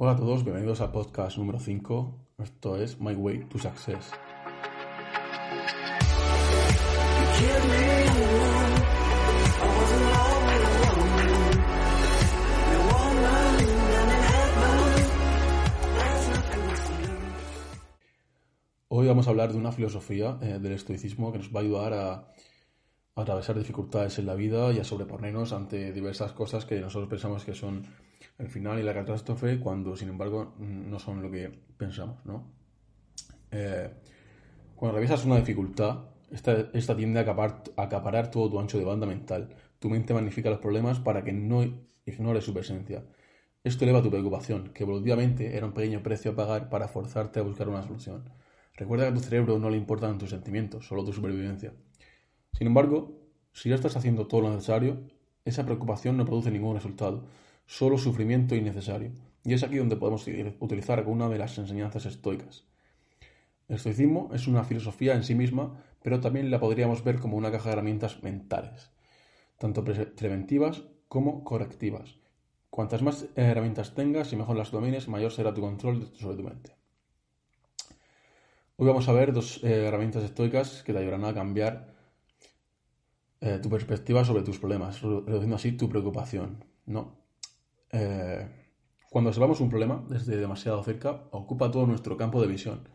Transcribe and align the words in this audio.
Hola 0.00 0.12
a 0.12 0.16
todos, 0.16 0.44
bienvenidos 0.44 0.80
al 0.80 0.92
podcast 0.92 1.38
número 1.38 1.58
5. 1.58 2.14
Esto 2.38 2.76
es 2.76 3.00
My 3.00 3.14
Way 3.14 3.46
to 3.46 3.58
Success. 3.58 4.12
Hoy 18.86 19.08
vamos 19.08 19.26
a 19.26 19.30
hablar 19.30 19.50
de 19.50 19.58
una 19.58 19.72
filosofía 19.72 20.38
eh, 20.40 20.60
del 20.60 20.74
estoicismo 20.74 21.32
que 21.32 21.38
nos 21.38 21.52
va 21.52 21.58
a 21.58 21.62
ayudar 21.64 21.92
a, 21.94 22.12
a 22.12 22.32
atravesar 23.16 23.58
dificultades 23.58 24.16
en 24.20 24.26
la 24.26 24.36
vida 24.36 24.72
y 24.72 24.78
a 24.78 24.84
sobreponernos 24.84 25.52
ante 25.52 25.92
diversas 25.92 26.30
cosas 26.34 26.64
que 26.64 26.78
nosotros 26.78 27.10
pensamos 27.10 27.44
que 27.44 27.56
son 27.56 27.82
el 28.38 28.48
final 28.48 28.78
y 28.78 28.82
la 28.82 28.94
catástrofe 28.94 29.58
cuando 29.58 29.96
sin 29.96 30.08
embargo 30.08 30.54
no 30.58 30.98
son 30.98 31.22
lo 31.22 31.30
que 31.30 31.50
pensamos, 31.76 32.24
¿no? 32.24 32.52
Eh, 33.50 33.90
cuando 34.76 34.96
revisas 34.96 35.24
una 35.24 35.36
dificultad, 35.36 36.04
esta, 36.30 36.70
esta 36.72 36.96
tiende 36.96 37.18
a 37.18 37.22
acaparar, 37.22 37.62
a 37.76 37.82
acaparar 37.82 38.30
todo 38.30 38.50
tu 38.50 38.60
ancho 38.60 38.78
de 38.78 38.84
banda 38.84 39.06
mental. 39.06 39.54
Tu 39.78 39.90
mente 39.90 40.14
magnifica 40.14 40.50
los 40.50 40.60
problemas 40.60 41.00
para 41.00 41.24
que 41.24 41.32
no 41.32 41.64
ignores 42.04 42.44
su 42.44 42.54
presencia. 42.54 43.04
Esto 43.64 43.84
eleva 43.84 44.02
tu 44.02 44.10
preocupación, 44.10 44.68
que 44.72 44.84
evolutivamente 44.84 45.56
era 45.56 45.66
un 45.66 45.72
pequeño 45.72 46.02
precio 46.02 46.30
a 46.30 46.36
pagar 46.36 46.68
para 46.68 46.88
forzarte 46.88 47.40
a 47.40 47.42
buscar 47.42 47.68
una 47.68 47.82
solución. 47.82 48.30
Recuerda 48.74 49.06
que 49.06 49.10
a 49.10 49.14
tu 49.14 49.20
cerebro 49.20 49.58
no 49.58 49.68
le 49.70 49.76
importan 49.76 50.18
tus 50.18 50.30
sentimientos, 50.30 50.86
solo 50.86 51.04
tu 51.04 51.12
supervivencia. 51.12 51.72
Sin 52.52 52.68
embargo, 52.68 53.20
si 53.52 53.70
ya 53.70 53.74
estás 53.74 53.96
haciendo 53.96 54.28
todo 54.28 54.42
lo 54.42 54.50
necesario, 54.50 55.00
esa 55.44 55.64
preocupación 55.64 56.16
no 56.16 56.24
produce 56.24 56.50
ningún 56.52 56.76
resultado, 56.76 57.26
solo 57.68 57.98
sufrimiento 57.98 58.56
innecesario. 58.56 59.12
Y 59.44 59.52
es 59.52 59.62
aquí 59.62 59.76
donde 59.76 59.96
podemos 59.96 60.26
utilizar 60.58 60.98
alguna 60.98 61.28
de 61.28 61.38
las 61.38 61.56
enseñanzas 61.58 62.06
estoicas. 62.06 62.64
El 63.68 63.76
estoicismo 63.76 64.30
es 64.32 64.48
una 64.48 64.64
filosofía 64.64 65.14
en 65.14 65.22
sí 65.22 65.34
misma, 65.34 65.84
pero 66.02 66.18
también 66.18 66.50
la 66.50 66.58
podríamos 66.58 67.04
ver 67.04 67.20
como 67.20 67.36
una 67.36 67.52
caja 67.52 67.68
de 67.68 67.74
herramientas 67.74 68.22
mentales, 68.22 68.90
tanto 69.58 69.84
preventivas 69.84 70.82
como 71.08 71.44
correctivas. 71.44 72.16
Cuantas 72.70 73.02
más 73.02 73.26
herramientas 73.36 73.94
tengas 73.94 74.32
y 74.32 74.36
mejor 74.36 74.56
las 74.56 74.70
domines, 74.70 75.06
mayor 75.06 75.30
será 75.30 75.52
tu 75.52 75.60
control 75.60 76.10
sobre 76.18 76.36
tu 76.36 76.42
mente. 76.42 76.74
Hoy 78.76 78.86
vamos 78.86 79.08
a 79.08 79.12
ver 79.12 79.32
dos 79.32 79.62
eh, 79.62 79.86
herramientas 79.86 80.24
estoicas 80.24 80.82
que 80.84 80.92
te 80.92 81.00
ayudarán 81.00 81.26
a 81.26 81.34
cambiar 81.34 81.92
eh, 83.40 83.58
tu 83.62 83.68
perspectiva 83.68 84.24
sobre 84.24 84.42
tus 84.42 84.58
problemas, 84.58 85.02
reduciendo 85.02 85.56
así 85.56 85.72
tu 85.72 85.88
preocupación. 85.88 86.64
¿no? 86.86 87.27
Eh, 87.90 88.46
cuando 89.10 89.30
observamos 89.30 89.60
un 89.60 89.70
problema 89.70 90.04
desde 90.08 90.36
demasiado 90.36 90.82
cerca, 90.82 91.28
ocupa 91.30 91.70
todo 91.70 91.86
nuestro 91.86 92.16
campo 92.16 92.40
de 92.40 92.46
visión, 92.46 92.88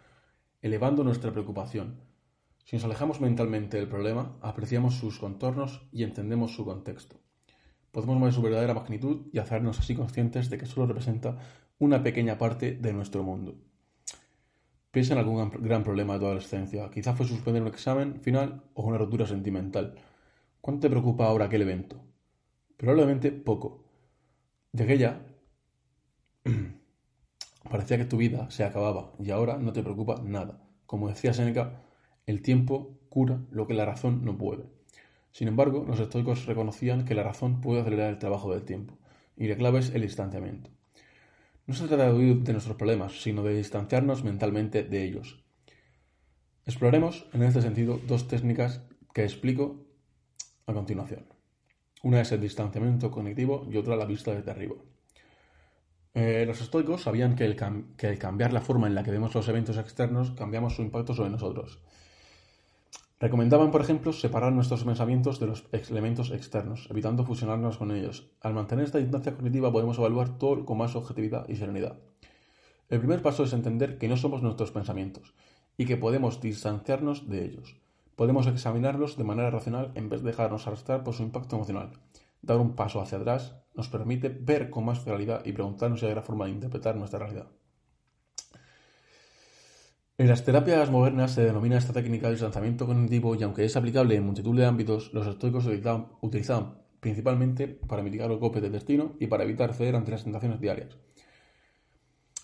elevando 0.62 1.04
nuestra 1.04 1.32
preocupación. 1.32 2.02
Si 2.66 2.76
nos 2.76 2.86
alejamos 2.86 3.20
mentalmente 3.20 3.78
del 3.78 3.88
problema, 3.88 4.38
apreciamos 4.42 4.96
sus 4.96 5.20
contornos 5.20 5.88
y 5.92 6.04
entendemos 6.04 6.54
su 6.56 6.66
contexto. 6.66 7.18
Podemos 7.92 8.22
ver 8.22 8.34
su 8.34 8.42
verdadera 8.42 8.74
magnitud 8.74 9.28
y 9.32 9.40
hacernos 9.40 9.80
así 9.80 9.96
conscientes 9.96 10.50
de 10.50 10.58
que 10.58 10.66
solo 10.66 10.88
representa 10.88 11.38
una 11.78 12.02
pequeña 12.02 12.38
parte 12.38 12.74
de 12.74 12.94
nuestro 12.94 13.24
mundo. 13.24 13.56
Piensa 14.92 15.14
en 15.14 15.20
algún 15.20 15.50
gran 15.60 15.84
problema 15.84 16.14
de 16.14 16.20
tu 16.20 16.26
adolescencia. 16.26 16.90
Quizá 16.90 17.14
fue 17.14 17.26
suspender 17.26 17.62
un 17.64 17.68
examen 17.68 18.22
final 18.22 18.64
o 18.76 18.84
una 18.84 18.98
rotura 18.98 19.26
sentimental. 19.26 19.96
¿Cuánto 20.62 20.82
te 20.82 20.90
preocupa 20.90 21.26
ahora 21.26 21.46
aquel 21.46 21.64
evento? 21.64 22.00
Probablemente 22.78 23.32
poco. 23.32 23.83
De 24.74 24.86
aquella 24.86 25.22
parecía 27.70 27.98
que 28.00 28.06
tu 28.06 28.18
vida 28.18 28.50
se 28.50 28.64
acababa 28.64 29.14
y 29.20 29.30
ahora 29.30 29.60
no 29.60 29.72
te 29.72 29.84
preocupa 29.84 30.20
nada. 30.24 30.68
Como 30.88 31.10
decía 31.10 31.32
Seneca, 31.32 31.84
el 32.26 32.42
tiempo 32.42 33.00
cura 33.10 33.40
lo 33.52 33.68
que 33.68 33.76
la 33.76 33.86
razón 33.86 34.26
no 34.26 34.36
puede. 34.36 34.64
Sin 35.32 35.48
embargo, 35.48 35.86
los 35.88 36.00
estoicos 36.00 36.48
reconocían 36.48 37.06
que 37.06 37.14
la 37.14 37.22
razón 37.22 37.62
puede 37.62 37.82
acelerar 37.82 38.10
el 38.10 38.18
trabajo 38.18 38.52
del 38.52 38.64
tiempo, 38.64 38.98
y 39.38 39.48
la 39.48 39.56
clave 39.56 39.78
es 39.80 39.92
el 39.94 40.02
distanciamiento. 40.02 40.72
No 41.68 41.76
se 41.76 41.88
trata 41.88 42.08
de 42.08 42.14
huir 42.14 42.38
de 42.42 42.54
nuestros 42.54 42.76
problemas, 42.76 43.22
sino 43.22 43.44
de 43.44 43.56
distanciarnos 43.56 44.24
mentalmente 44.24 44.84
de 44.84 45.04
ellos. 45.04 45.44
Exploremos, 46.66 47.28
en 47.34 47.44
este 47.44 47.62
sentido, 47.62 48.00
dos 48.08 48.28
técnicas 48.28 48.82
que 49.14 49.24
explico 49.24 49.86
a 50.66 50.74
continuación. 50.74 51.33
Una 52.04 52.20
es 52.20 52.34
el 52.34 52.42
distanciamiento 52.42 53.10
cognitivo 53.10 53.66
y 53.72 53.78
otra 53.78 53.96
la 53.96 54.06
vista 54.06 54.36
desde 54.36 54.52
arriba. 54.52 54.76
Eh, 56.14 56.44
los 56.46 56.60
estoicos 56.60 57.02
sabían 57.02 57.36
que, 57.38 57.46
el 57.46 57.56
cambiar 57.56 58.52
la 58.52 58.60
forma 58.60 58.88
en 58.88 58.94
la 58.94 59.04
que 59.04 59.12
vemos 59.12 59.34
los 59.34 59.48
eventos 59.48 59.78
externos, 59.78 60.32
cambiamos 60.32 60.76
su 60.76 60.82
impacto 60.82 61.14
sobre 61.16 61.30
nosotros. 61.30 61.80
Recomendaban, 63.22 63.72
por 63.72 63.80
ejemplo, 63.80 64.12
separar 64.12 64.52
nuestros 64.52 64.84
pensamientos 64.84 65.40
de 65.40 65.48
los 65.48 65.64
elementos 65.72 66.32
externos, 66.32 66.88
evitando 66.92 67.24
fusionarnos 67.24 67.78
con 67.78 67.92
ellos. 67.92 68.30
Al 68.42 68.54
mantener 68.54 68.84
esta 68.84 68.98
distancia 68.98 69.34
cognitiva 69.34 69.72
podemos 69.72 69.98
evaluar 69.98 70.38
todo 70.38 70.66
con 70.66 70.80
más 70.80 70.98
objetividad 70.98 71.48
y 71.48 71.56
serenidad. 71.56 71.98
El 72.90 73.00
primer 73.00 73.22
paso 73.22 73.46
es 73.46 73.54
entender 73.54 73.98
que 73.98 74.10
no 74.10 74.18
somos 74.18 74.44
nuestros 74.44 74.72
pensamientos 74.72 75.34
y 75.78 75.86
que 75.86 75.96
podemos 75.96 76.42
distanciarnos 76.42 77.30
de 77.30 77.46
ellos. 77.46 77.83
Podemos 78.16 78.48
examinarlos 78.48 79.18
de 79.18 79.24
manera 79.24 79.50
racional 79.50 79.92
en 79.96 80.10
vez 80.10 80.22
de 80.22 80.32
dejarnos 80.32 80.68
arrastrar 80.68 81.04
por 81.04 81.14
su 81.14 81.24
impacto 81.24 81.56
emocional. 81.56 81.92
Dar 82.42 82.60
un 82.60 82.76
paso 82.76 83.02
hacia 83.02 83.18
atrás 83.18 83.56
nos 83.74 83.90
permite 83.90 84.30
ver 84.30 84.70
con 84.70 84.86
más 84.86 85.00
claridad 85.00 85.44
y 85.46 85.52
preguntarnos 85.52 86.00
si 86.00 86.06
hay 86.06 86.12
otra 86.12 86.24
forma 86.24 86.46
de 86.46 86.52
interpretar 86.52 86.96
nuestra 86.96 87.20
realidad. 87.20 87.48
En 90.20 90.28
las 90.28 90.46
terapias 90.46 90.92
modernas 90.92 91.32
se 91.32 91.44
denomina 91.44 91.78
esta 91.78 91.92
técnica 91.92 92.28
de 92.28 92.34
distanciamiento 92.34 92.86
cognitivo 92.86 93.34
y 93.34 93.42
aunque 93.42 93.66
es 93.66 93.76
aplicable 93.76 94.16
en 94.16 94.24
multitud 94.24 94.56
de 94.56 94.66
ámbitos, 94.66 95.12
los 95.12 95.26
estoicos 95.26 95.66
utilizaban, 95.66 96.10
utilizaban 96.22 96.84
principalmente 97.00 97.68
para 97.68 98.04
mitigar 98.04 98.30
los 98.30 98.40
golpes 98.40 98.62
del 98.62 98.74
destino 98.74 99.16
y 99.20 99.26
para 99.26 99.44
evitar 99.44 99.74
ceder 99.74 99.96
ante 99.96 100.12
las 100.12 100.24
tentaciones 100.24 100.62
diarias. 100.62 100.96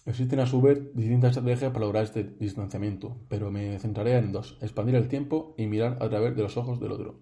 Existen 0.10 0.40
a 0.40 0.48
su 0.48 0.60
vez 0.60 0.80
distintas 0.96 1.38
estrategias 1.38 1.72
para 1.72 1.86
lograr 1.86 2.04
este 2.04 2.24
distanciamiento, 2.24 3.16
pero 3.30 3.52
me 3.52 3.78
centraré 3.78 4.18
en 4.18 4.32
dos, 4.32 4.58
expandir 4.60 4.96
el 4.96 5.08
tiempo 5.08 5.54
y 5.56 5.68
mirar 5.68 6.00
a 6.02 6.10
través 6.10 6.36
de 6.36 6.42
los 6.42 6.58
ojos 6.58 6.80
del 6.80 6.94
otro. 6.94 7.20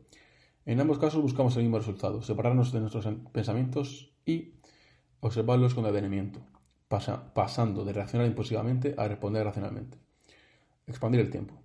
En 0.66 0.80
ambos 0.80 0.98
casos 0.98 1.22
buscamos 1.22 1.58
el 1.58 1.64
mismo 1.64 1.80
resultado, 1.80 2.22
separarnos 2.22 2.72
de 2.72 2.80
nuestros 2.80 3.06
pensamientos 3.34 4.14
y 4.26 4.54
observarlos 5.20 5.74
con 5.74 5.84
detenimiento, 5.84 6.40
pasando 6.88 7.84
de 7.84 7.92
reaccionar 7.92 8.26
impulsivamente 8.26 8.96
a 8.98 9.06
responder 9.10 9.44
racionalmente. 9.44 9.98
Expandir 10.88 11.20
el 11.20 11.30
tiempo. 11.30 11.56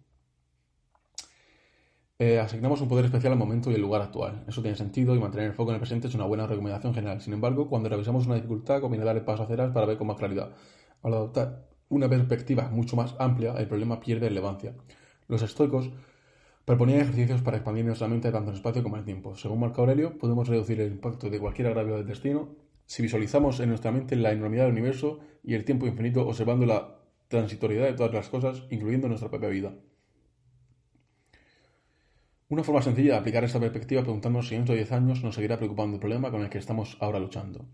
Eh, 2.18 2.40
asignamos 2.40 2.80
un 2.80 2.88
poder 2.88 3.04
especial 3.04 3.32
al 3.32 3.38
momento 3.38 3.70
y 3.70 3.76
al 3.76 3.80
lugar 3.80 4.02
actual. 4.02 4.44
Eso 4.48 4.60
tiene 4.60 4.76
sentido 4.76 5.14
y 5.14 5.20
mantener 5.20 5.46
el 5.46 5.54
foco 5.54 5.70
en 5.70 5.76
el 5.76 5.80
presente 5.80 6.08
es 6.08 6.14
una 6.16 6.24
buena 6.24 6.48
recomendación 6.48 6.92
general. 6.94 7.20
Sin 7.20 7.32
embargo, 7.32 7.68
cuando 7.68 7.88
revisamos 7.88 8.26
una 8.26 8.34
dificultad, 8.34 8.80
conviene 8.80 9.04
dar 9.04 9.16
el 9.16 9.24
paso 9.24 9.44
hacia 9.44 9.54
atrás 9.54 9.70
para 9.70 9.86
ver 9.86 9.98
con 9.98 10.08
más 10.08 10.16
claridad. 10.16 10.52
Al 11.02 11.14
adoptar 11.14 11.68
una 11.88 12.08
perspectiva 12.08 12.68
mucho 12.70 12.96
más 12.96 13.14
amplia, 13.18 13.54
el 13.54 13.68
problema 13.68 14.00
pierde 14.00 14.28
relevancia. 14.28 14.74
Los 15.28 15.42
estoicos 15.42 15.90
proponían 16.64 17.00
ejercicios 17.00 17.42
para 17.42 17.56
expandir 17.56 17.84
nuestra 17.84 18.08
mente 18.08 18.30
tanto 18.30 18.50
en 18.50 18.56
espacio 18.56 18.82
como 18.82 18.96
en 18.96 19.04
tiempo. 19.04 19.36
Según 19.36 19.60
Marco 19.60 19.80
Aurelio, 19.80 20.16
podemos 20.18 20.48
reducir 20.48 20.80
el 20.80 20.92
impacto 20.92 21.28
de 21.28 21.38
cualquier 21.38 21.68
agravio 21.68 21.96
del 21.96 22.06
destino 22.06 22.54
si 22.86 23.02
visualizamos 23.02 23.58
en 23.60 23.68
nuestra 23.68 23.90
mente 23.90 24.16
la 24.16 24.32
enormidad 24.32 24.64
del 24.64 24.72
universo 24.72 25.20
y 25.42 25.54
el 25.54 25.64
tiempo 25.64 25.86
infinito 25.86 26.26
observando 26.26 26.66
la 26.66 26.98
transitoriedad 27.28 27.86
de 27.86 27.94
todas 27.94 28.12
las 28.12 28.28
cosas, 28.28 28.64
incluyendo 28.70 29.08
nuestra 29.08 29.30
propia 29.30 29.48
vida. 29.48 29.74
Una 32.48 32.62
forma 32.62 32.82
sencilla 32.82 33.14
de 33.14 33.18
aplicar 33.18 33.44
esta 33.44 33.58
perspectiva 33.58 34.02
preguntarnos 34.02 34.48
si 34.48 34.54
dentro 34.54 34.74
de 34.74 34.80
10 34.80 34.92
años 34.92 35.22
nos 35.22 35.34
seguirá 35.34 35.56
preocupando 35.56 35.94
el 35.94 36.00
problema 36.00 36.30
con 36.30 36.42
el 36.42 36.50
que 36.50 36.58
estamos 36.58 36.98
ahora 37.00 37.18
luchando. 37.18 37.64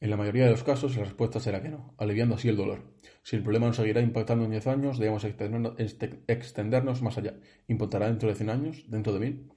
En 0.00 0.08
la 0.08 0.16
mayoría 0.16 0.46
de 0.46 0.50
los 0.50 0.64
casos, 0.64 0.96
la 0.96 1.04
respuesta 1.04 1.40
será 1.40 1.62
que 1.62 1.68
no, 1.68 1.94
aliviando 1.98 2.34
así 2.34 2.48
el 2.48 2.56
dolor. 2.56 2.94
Si 3.22 3.36
el 3.36 3.42
problema 3.42 3.66
nos 3.66 3.76
seguirá 3.76 4.00
impactando 4.00 4.46
en 4.46 4.50
10 4.50 4.66
años, 4.66 4.98
debemos 4.98 5.24
extendernos 5.24 7.02
más 7.02 7.18
allá. 7.18 7.34
¿Importará 7.68 8.06
dentro 8.06 8.30
de 8.30 8.34
100 8.34 8.50
años? 8.50 8.84
¿Dentro 8.88 9.12
de 9.12 9.20
1000? 9.20 9.52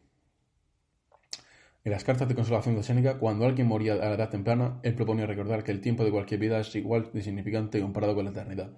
En 1.85 1.91
las 1.91 2.03
cartas 2.03 2.27
de 2.27 2.35
consolación 2.35 2.75
de 2.75 2.83
Séneca, 2.83 3.19
cuando 3.19 3.45
alguien 3.45 3.67
moría 3.67 3.93
a 3.93 3.97
la 3.97 4.15
edad 4.15 4.29
temprana, 4.29 4.79
él 4.83 4.95
proponía 4.95 5.25
recordar 5.25 5.63
que 5.63 5.71
el 5.71 5.79
tiempo 5.79 6.03
de 6.03 6.11
cualquier 6.11 6.39
vida 6.39 6.59
es 6.59 6.75
igual 6.75 7.09
de 7.13 7.21
significante 7.21 7.81
comparado 7.81 8.15
con 8.15 8.25
la 8.25 8.31
eternidad. 8.31 8.71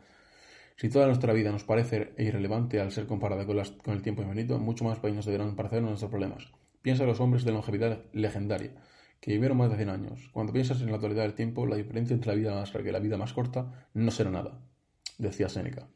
Si 0.76 0.90
toda 0.90 1.08
nuestra 1.08 1.32
vida 1.32 1.52
nos 1.52 1.64
parece 1.64 2.14
irrelevante 2.18 2.80
al 2.80 2.92
ser 2.92 3.08
comparada 3.08 3.46
con, 3.46 3.58
el 3.58 4.02
tiempo 4.02 4.22
infinito, 4.24 4.60
mucho 4.60 4.84
más 4.84 5.02
nos 5.02 5.26
deberán 5.26 5.56
parecer 5.56 5.82
nuestros 5.82 6.12
problemas. 6.12 6.52
Piensa 6.82 7.04
en 7.04 7.10
los 7.10 7.20
hombres 7.20 7.44
de 7.44 7.52
longevidad 7.52 8.04
legendaria, 8.12 8.72
que 9.26 9.32
vivieron 9.32 9.58
más 9.58 9.72
de 9.72 9.78
100 9.78 9.90
años. 9.90 10.30
Cuando 10.32 10.54
piensas 10.54 10.80
en 10.82 10.90
la 10.90 10.96
actualidad 10.98 11.24
del 11.24 11.34
tiempo, 11.34 11.66
la 11.66 11.76
diferencia 11.76 12.14
entre 12.14 12.28
la 12.28 12.36
vida 12.36 12.54
más 12.54 12.72
larga 12.76 12.90
y 12.90 12.94
la 12.94 13.00
vida 13.00 13.18
más 13.18 13.34
corta 13.34 13.88
no 13.96 14.12
será 14.12 14.30
nada, 14.30 14.60
decía 15.18 15.50
Séneca. 15.50 15.88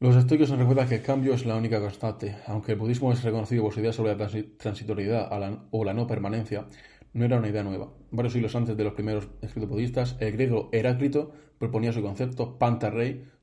Los 0.00 0.16
estoicos 0.16 0.50
nos 0.50 0.58
recuerdan 0.58 0.88
que 0.88 0.96
el 0.96 1.02
cambio 1.02 1.34
es 1.34 1.46
la 1.46 1.54
única 1.54 1.78
constante. 1.80 2.34
Aunque 2.48 2.72
el 2.72 2.78
budismo 2.78 3.12
es 3.12 3.22
reconocido 3.22 3.62
por 3.62 3.74
su 3.74 3.78
idea 3.78 3.92
sobre 3.92 4.16
la 4.16 4.28
transitoriedad 4.58 5.30
o 5.70 5.84
la 5.84 5.94
no 5.94 6.08
permanencia, 6.08 6.66
no 7.12 7.24
era 7.24 7.38
una 7.38 7.48
idea 7.48 7.62
nueva. 7.62 7.92
Varios 8.10 8.32
siglos 8.32 8.56
antes 8.56 8.76
de 8.76 8.82
los 8.82 8.94
primeros 8.94 9.28
escritos 9.40 9.70
budistas, 9.70 10.16
el 10.18 10.32
griego 10.32 10.68
Heráclito 10.72 11.30
proponía 11.60 11.92
su 11.92 12.02
concepto 12.02 12.58
panta 12.58 12.92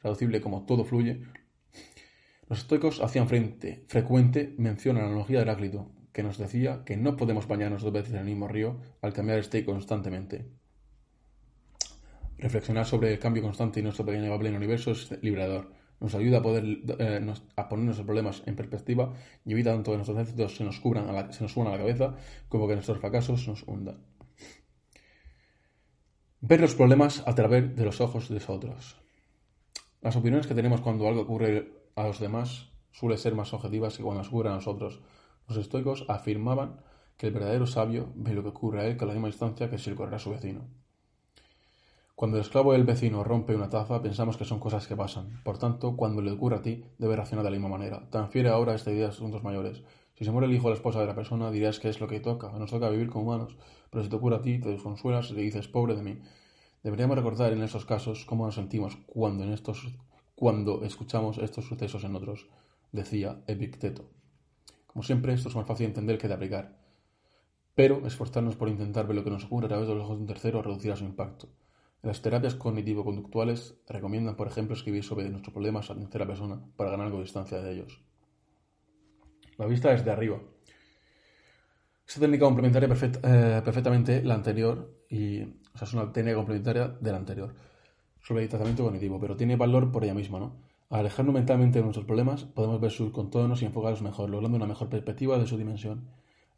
traducible 0.02 0.42
como 0.42 0.66
todo 0.66 0.84
fluye. 0.84 1.22
Los 2.50 2.60
estoicos 2.60 3.02
hacían 3.02 3.30
frente, 3.30 3.86
frecuente 3.88 4.54
mención 4.58 4.98
a 4.98 5.04
la 5.04 5.06
analogía 5.06 5.38
de 5.38 5.44
Heráclito, 5.44 5.90
que 6.14 6.24
nos 6.24 6.38
decía 6.38 6.84
que 6.86 6.98
no 6.98 7.16
podemos 7.16 7.48
bañarnos 7.48 7.84
dos 7.84 7.94
veces 7.94 8.14
en 8.14 8.20
el 8.20 8.26
mismo 8.26 8.48
río 8.48 8.78
al 9.02 9.14
cambiar 9.14 9.38
el 9.38 9.44
state 9.44 9.66
constantemente. 9.66 10.46
Reflexionar 12.38 12.86
sobre 12.86 13.14
el 13.14 13.20
cambio 13.20 13.44
constante 13.44 13.80
y 13.80 13.84
nuestro 13.84 14.06
pequeño 14.06 14.32
papel 14.32 14.48
en 14.48 14.54
el 14.54 14.58
universo 14.58 14.92
es 14.92 15.12
liberador 15.22 15.82
nos 16.02 16.16
ayuda 16.16 16.40
a 16.40 16.42
poder 16.42 16.66
eh, 17.00 17.34
a 17.56 17.70
poner 17.70 17.86
nuestros 17.86 18.06
problemas 18.06 18.42
en 18.48 18.56
perspectiva 18.56 19.14
y 19.46 19.54
evita 19.54 19.72
tanto 19.72 19.92
que 19.92 19.98
nuestros 19.98 20.20
éxitos 20.20 20.56
se 20.56 20.64
nos 20.64 20.80
cubran 20.80 21.32
se 21.32 21.44
nos 21.44 21.54
suban 21.54 21.68
a 21.68 21.72
la 21.72 21.78
cabeza 21.78 22.16
como 22.50 22.68
que 22.68 22.74
nuestros 22.74 22.98
fracasos 22.98 23.48
nos 23.48 23.64
hundan. 23.64 24.04
Ver 26.42 26.60
los 26.60 26.74
problemas 26.74 27.24
a 27.28 27.36
través 27.36 27.76
de 27.76 27.86
los 27.86 28.02
ojos 28.02 28.28
de 28.30 28.36
los 28.36 28.50
otros. 28.50 28.98
Las 30.02 30.16
opiniones 30.16 30.48
que 30.48 30.56
tenemos 30.56 30.82
cuando 30.82 31.08
algo 31.08 31.22
ocurre 31.22 31.72
a 31.96 32.08
los 32.08 32.20
demás 32.20 32.72
suelen 32.92 33.20
ser 33.20 33.36
más 33.36 33.54
objetivas 33.54 33.96
que 33.96 34.04
cuando 34.04 34.24
nos 34.24 34.46
a 34.48 34.56
nosotros. 34.56 35.02
Los 35.52 35.58
estoicos 35.58 36.06
afirmaban 36.08 36.78
que 37.18 37.28
el 37.28 37.34
verdadero 37.34 37.68
sabio 37.68 38.14
ve 38.16 38.34
lo 38.34 38.42
que 38.42 38.48
ocurre 38.48 38.80
a 38.80 38.86
él 38.86 38.96
con 38.96 39.10
la 39.10 39.14
misma 39.14 39.28
distancia 39.28 39.70
que 39.70 39.78
si 39.78 39.94
le 39.94 40.02
a 40.02 40.18
su 40.18 40.32
vecino. 40.32 40.62
Cuando 42.16 42.38
el 42.38 42.42
esclavo 42.44 42.72
del 42.72 42.86
vecino 42.86 43.22
rompe 43.22 43.54
una 43.54 43.70
taza, 43.70 44.02
pensamos 44.02 44.38
que 44.38 44.46
son 44.46 44.62
cosas 44.62 44.88
que 44.88 44.96
pasan. 44.96 45.42
Por 45.44 45.58
tanto, 45.58 45.98
cuando 45.98 46.22
le 46.22 46.32
ocurre 46.32 46.56
a 46.56 46.62
ti, 46.62 46.86
debe 46.98 47.18
reaccionar 47.18 47.44
de 47.44 47.52
la 47.52 47.58
misma 47.58 47.68
manera. 47.68 48.10
Transfiere 48.10 48.48
ahora 48.48 48.76
esta 48.76 48.94
idea 48.94 49.08
a 49.08 49.10
asuntos 49.10 49.44
mayores. 49.44 49.84
Si 50.18 50.24
se 50.24 50.32
muere 50.32 50.48
el 50.48 50.54
hijo 50.54 50.68
o 50.68 50.70
la 50.70 50.78
esposa 50.78 51.02
de 51.02 51.08
la 51.08 51.16
persona, 51.16 51.52
dirás 51.52 51.82
que 51.82 51.90
es 51.90 52.00
lo 52.00 52.08
que 52.08 52.22
toca, 52.22 52.50
nos 52.54 52.72
toca 52.72 52.90
vivir 52.90 53.10
como 53.10 53.26
humanos. 53.26 53.58
Pero 53.90 54.06
si 54.06 54.10
te 54.10 54.16
ocurre 54.16 54.38
a 54.38 54.42
ti, 54.42 54.58
te 54.58 54.70
desconsuelas 54.70 55.32
y 55.32 55.34
le 55.34 55.42
dices, 55.42 55.68
pobre 55.68 55.96
de 55.96 56.04
mí. 56.04 56.22
Deberíamos 56.82 57.18
recordar 57.18 57.52
en 57.52 57.62
estos 57.62 57.86
casos 57.86 58.24
cómo 58.24 58.46
nos 58.46 58.56
sentimos 58.56 58.96
cuando, 59.06 59.44
en 59.44 59.52
estos, 59.52 59.86
cuando 60.34 60.86
escuchamos 60.86 61.40
estos 61.40 61.66
sucesos 61.66 62.06
en 62.06 62.16
otros, 62.16 62.48
decía 62.94 63.42
Epicteto. 63.48 64.21
Como 64.92 65.04
siempre, 65.04 65.34
esto 65.34 65.50
es 65.50 65.56
más 65.56 65.66
fácil 65.66 65.86
de 65.86 65.90
entender 65.90 66.18
que 66.18 66.28
de 66.28 66.34
aplicar. 66.34 66.78
Pero 67.76 68.06
esforzarnos 68.06 68.56
por 68.56 68.68
intentar 68.68 69.08
ver 69.08 69.16
lo 69.16 69.24
que 69.24 69.30
nos 69.30 69.46
ocurre 69.46 69.66
a 69.66 69.70
través 69.70 69.88
de 69.88 69.96
los 69.96 70.04
ojos 70.04 70.18
de 70.18 70.22
un 70.22 70.28
tercero 70.28 70.62
reducirá 70.62 70.96
su 70.96 71.06
impacto. 71.06 71.48
Las 72.02 72.22
terapias 72.22 72.56
cognitivo-conductuales 72.56 73.76
recomiendan, 73.88 74.36
por 74.36 74.48
ejemplo, 74.48 74.76
escribir 74.76 75.04
sobre 75.04 75.30
nuestros 75.30 75.54
problemas 75.54 75.90
a 75.90 75.96
tercera 75.96 76.26
persona 76.26 76.60
para 76.76 76.90
ganar 76.90 77.06
algo 77.06 77.20
de 77.20 77.24
distancia 77.24 77.62
de 77.62 77.72
ellos. 77.72 78.02
La 79.58 79.66
vista 79.68 79.92
desde 79.92 80.12
arriba. 80.12 80.40
Esta 82.08 82.20
técnica 82.20 82.46
complementaria 82.46 82.90
eh, 82.90 83.62
perfectamente 83.64 84.24
la 84.24 84.34
anterior 84.34 85.06
y 85.10 85.44
o 85.44 85.78
sea, 85.78 85.88
es 85.88 85.94
una 85.94 86.12
técnica 86.12 86.36
complementaria 86.36 86.88
de 86.88 87.12
la 87.12 87.18
anterior 87.18 87.54
sobre 88.22 88.44
el 88.44 88.50
tratamiento 88.50 88.84
cognitivo, 88.84 89.20
pero 89.20 89.38
tiene 89.38 89.56
valor 89.56 89.92
por 89.92 90.04
ella 90.04 90.14
misma, 90.14 90.40
¿no? 90.40 90.71
Al 90.92 91.00
alejarnos 91.00 91.34
mentalmente 91.34 91.80
de 91.80 91.84
nuestros 91.84 92.06
problemas, 92.06 92.44
podemos 92.44 92.82
ver 92.82 92.92
sus 92.92 93.12
contornos 93.12 93.62
y 93.62 93.66
enfocarlos 93.66 94.02
mejor, 94.02 94.30
logrando 94.30 94.58
una 94.58 94.68
mejor 94.68 94.90
perspectiva 94.90 95.38
de 95.38 95.48
su 95.48 95.58
dimensión. 95.58 96.10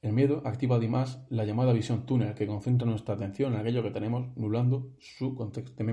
El 0.02 0.14
miedo 0.14 0.42
activa 0.44 0.78
además 0.78 1.24
la 1.30 1.46
llamada 1.46 1.72
visión 1.72 2.08
túnel, 2.08 2.34
que 2.34 2.48
concentra 2.48 2.88
nuestra 2.88 3.14
atención 3.14 3.54
en 3.54 3.60
aquello 3.60 3.84
que 3.84 3.92
tenemos, 3.92 4.36
nublando 4.36 4.90
su 4.98 5.36
contexto. 5.36 5.84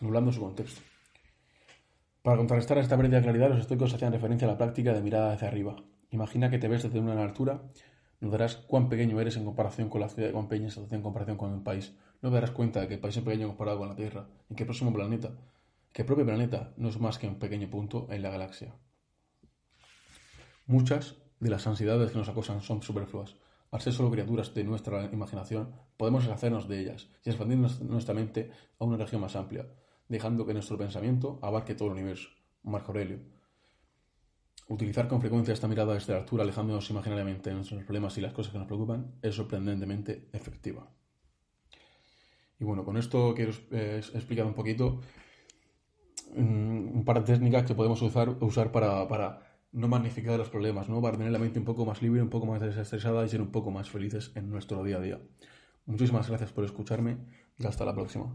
Nublando 0.00 0.32
su 0.32 0.40
contexto. 0.42 0.82
Para 2.20 2.36
contrarrestar 2.36 2.76
esta 2.76 2.94
pérdida 2.94 3.16
de 3.16 3.22
claridad, 3.22 3.48
los 3.48 3.60
estoicos 3.60 3.94
hacían 3.94 4.12
referencia 4.12 4.46
a 4.46 4.50
la 4.50 4.58
práctica 4.58 4.92
de 4.92 5.00
mirada 5.00 5.32
hacia 5.32 5.48
arriba. 5.48 5.76
Imagina 6.10 6.50
que 6.50 6.58
te 6.58 6.68
ves 6.68 6.82
desde 6.82 7.00
una 7.00 7.22
altura, 7.22 7.62
notarás 8.20 8.56
cuán 8.56 8.90
pequeño 8.90 9.18
eres 9.18 9.38
en 9.38 9.46
comparación 9.46 9.88
con 9.88 10.02
la 10.02 10.10
ciudad, 10.10 10.30
cuán 10.32 10.48
pequeña 10.48 10.68
es 10.68 10.76
en 10.76 11.00
comparación 11.00 11.38
con 11.38 11.54
el 11.54 11.62
país. 11.62 11.96
No 12.20 12.28
te 12.28 12.34
darás 12.34 12.50
cuenta 12.50 12.82
de 12.82 12.88
que 12.88 12.94
el 12.94 13.00
país 13.00 13.16
es 13.16 13.22
pequeño 13.22 13.48
comparado 13.48 13.78
con 13.78 13.88
la 13.88 13.96
Tierra, 13.96 14.28
y 14.50 14.60
el 14.60 14.66
próximo 14.66 14.92
planeta, 14.92 15.30
que 15.96 16.02
el 16.02 16.06
propio 16.06 16.26
planeta 16.26 16.74
no 16.76 16.90
es 16.90 17.00
más 17.00 17.18
que 17.18 17.26
un 17.26 17.38
pequeño 17.38 17.70
punto 17.70 18.06
en 18.10 18.20
la 18.20 18.28
galaxia. 18.28 18.74
Muchas 20.66 21.14
de 21.40 21.48
las 21.48 21.66
ansiedades 21.66 22.10
que 22.10 22.18
nos 22.18 22.28
acosan 22.28 22.60
son 22.60 22.82
superfluas. 22.82 23.36
Al 23.70 23.80
ser 23.80 23.94
solo 23.94 24.10
criaturas 24.10 24.52
de 24.52 24.62
nuestra 24.62 25.06
imaginación, 25.06 25.74
podemos 25.96 26.24
deshacernos 26.24 26.68
de 26.68 26.80
ellas 26.80 27.08
y 27.24 27.30
expandir 27.30 27.56
nuestra 27.56 28.14
mente 28.14 28.50
a 28.78 28.84
una 28.84 28.98
región 28.98 29.22
más 29.22 29.36
amplia, 29.36 29.68
dejando 30.06 30.44
que 30.44 30.52
nuestro 30.52 30.76
pensamiento 30.76 31.38
abarque 31.40 31.74
todo 31.74 31.88
el 31.88 31.94
universo. 31.94 32.28
Marco 32.64 32.88
Aurelio. 32.88 33.20
Utilizar 34.68 35.08
con 35.08 35.22
frecuencia 35.22 35.54
esta 35.54 35.66
mirada 35.66 35.94
desde 35.94 36.12
la 36.12 36.18
altura, 36.18 36.42
alejándonos 36.42 36.90
imaginariamente 36.90 37.48
de 37.48 37.56
nuestros 37.56 37.82
problemas 37.84 38.18
y 38.18 38.20
las 38.20 38.34
cosas 38.34 38.52
que 38.52 38.58
nos 38.58 38.66
preocupan, 38.66 39.14
es 39.22 39.34
sorprendentemente 39.34 40.28
efectiva. 40.34 40.90
Y 42.60 42.64
bueno, 42.64 42.84
con 42.84 42.98
esto 42.98 43.32
quiero 43.34 43.52
eh, 43.70 44.02
explicar 44.12 44.44
un 44.44 44.52
poquito 44.52 45.00
un 46.36 47.04
par 47.04 47.24
de 47.24 47.32
técnicas 47.32 47.64
que 47.64 47.74
podemos 47.74 48.00
usar, 48.02 48.28
usar 48.40 48.70
para, 48.72 49.08
para 49.08 49.40
no 49.72 49.88
magnificar 49.88 50.38
los 50.38 50.48
problemas, 50.48 50.88
¿no? 50.88 51.00
Para 51.02 51.16
tener 51.16 51.32
la 51.32 51.38
mente 51.38 51.58
un 51.58 51.64
poco 51.64 51.84
más 51.84 52.02
libre, 52.02 52.22
un 52.22 52.30
poco 52.30 52.46
más 52.46 52.60
desestresada 52.60 53.24
y 53.24 53.28
ser 53.28 53.40
un 53.40 53.50
poco 53.50 53.70
más 53.70 53.90
felices 53.90 54.32
en 54.34 54.50
nuestro 54.50 54.82
día 54.84 54.96
a 54.96 55.00
día. 55.00 55.20
Muchísimas 55.86 56.28
gracias 56.28 56.52
por 56.52 56.64
escucharme 56.64 57.18
y 57.58 57.66
hasta 57.66 57.84
la 57.84 57.94
próxima. 57.94 58.34